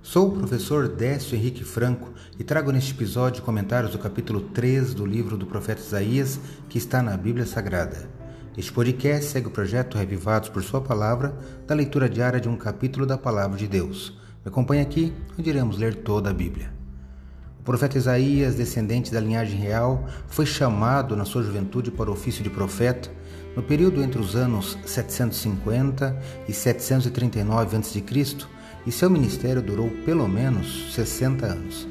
[0.00, 5.04] Sou o professor Décio Henrique Franco e trago neste episódio comentários do capítulo 3 do
[5.04, 8.08] livro do profeta Isaías, que está na Bíblia Sagrada.
[8.56, 11.36] Este podcast segue o projeto Revivados por Sua Palavra,
[11.66, 14.16] da leitura diária de um capítulo da Palavra de Deus.
[14.44, 16.72] Me acompanhe aqui, onde iremos ler toda a Bíblia.
[17.60, 22.42] O profeta Isaías, descendente da linhagem real, foi chamado na sua juventude para o ofício
[22.42, 23.10] de profeta
[23.54, 26.16] no período entre os anos 750
[26.48, 31.88] e 739 a.C e seu ministério durou pelo menos 60 anos.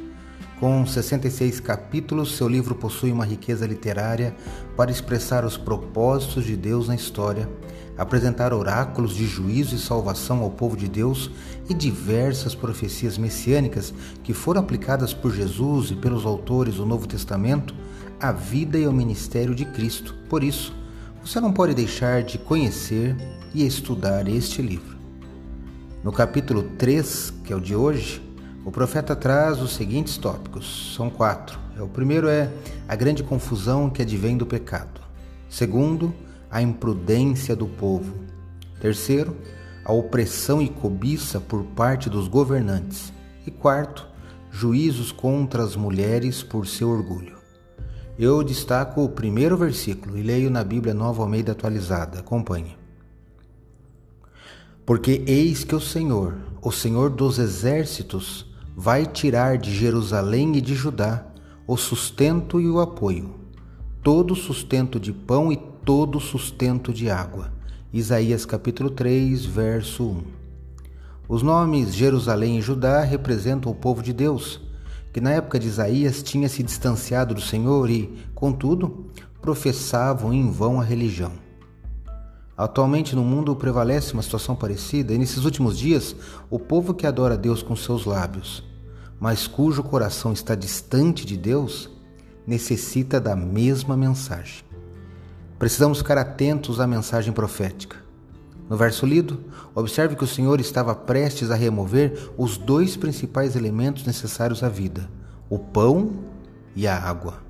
[0.59, 4.35] Com 66 capítulos, seu livro possui uma riqueza literária
[4.75, 7.47] para expressar os propósitos de Deus na história,
[7.95, 11.29] apresentar oráculos de juízo e salvação ao povo de Deus
[11.69, 13.93] e diversas profecias messiânicas
[14.23, 17.75] que foram aplicadas por Jesus e pelos autores do Novo Testamento
[18.19, 20.15] à vida e ao ministério de Cristo.
[20.27, 20.73] Por isso,
[21.23, 23.15] você não pode deixar de conhecer
[23.53, 24.96] e estudar este livro.
[26.07, 28.23] No capítulo 3, que é o de hoje,
[28.63, 30.93] o profeta traz os seguintes tópicos.
[30.95, 31.59] São quatro.
[31.77, 32.49] É, o primeiro é
[32.87, 35.01] a grande confusão que advém do pecado.
[35.49, 36.13] Segundo,
[36.49, 38.13] a imprudência do povo.
[38.79, 39.35] Terceiro,
[39.83, 43.11] a opressão e cobiça por parte dos governantes.
[43.45, 44.07] E quarto,
[44.49, 47.35] juízos contra as mulheres por seu orgulho.
[48.17, 52.19] Eu destaco o primeiro versículo e leio na Bíblia Nova Almeida atualizada.
[52.19, 52.76] Acompanhe.
[54.87, 60.75] Porque eis que o Senhor, o Senhor dos exércitos, vai tirar de Jerusalém e de
[60.75, 61.27] Judá
[61.67, 63.31] o sustento e o apoio,
[64.01, 67.51] todo sustento de pão e todo sustento de água.
[67.91, 70.23] Isaías capítulo 3, verso 1.
[71.27, 74.61] Os nomes Jerusalém e Judá representam o povo de Deus,
[75.11, 79.07] que na época de Isaías tinha se distanciado do Senhor e, contudo,
[79.41, 81.46] professavam em vão a religião.
[82.57, 86.15] Atualmente no mundo prevalece uma situação parecida e nesses últimos dias
[86.49, 88.63] o povo que adora a Deus com seus lábios,
[89.19, 91.87] mas cujo coração está distante de Deus,
[92.47, 94.63] necessita da mesma mensagem.
[95.59, 97.97] Precisamos ficar atentos à mensagem profética.
[98.67, 99.39] No verso lido,
[99.75, 105.09] observe que o Senhor estava prestes a remover os dois principais elementos necessários à vida:
[105.49, 106.11] o pão
[106.75, 107.46] e a água.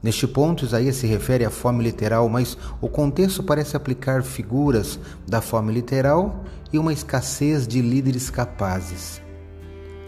[0.00, 5.40] Neste ponto, Isaías se refere à fome literal, mas o contexto parece aplicar figuras da
[5.40, 9.20] fome literal e uma escassez de líderes capazes.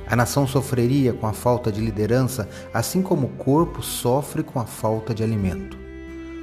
[0.07, 4.65] A nação sofreria com a falta de liderança, assim como o corpo sofre com a
[4.65, 5.77] falta de alimento.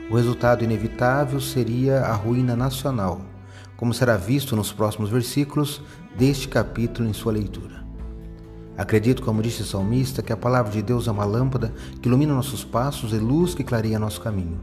[0.10, 3.22] O resultado inevitável seria a ruína nacional,
[3.78, 5.82] como será visto nos próximos versículos
[6.18, 7.87] deste capítulo em sua leitura.
[8.78, 12.34] Acredito, como disse o salmista, que a palavra de Deus é uma lâmpada que ilumina
[12.34, 14.60] nossos passos e luz que clareia nosso caminho.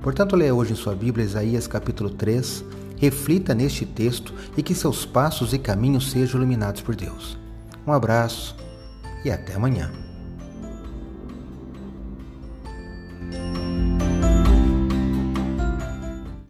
[0.00, 2.64] Portanto, leia hoje em sua Bíblia Isaías capítulo 3,
[2.96, 7.36] reflita neste texto e que seus passos e caminhos sejam iluminados por Deus.
[7.84, 8.54] Um abraço
[9.24, 10.07] e até amanhã.